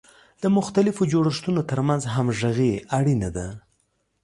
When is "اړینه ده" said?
2.97-3.47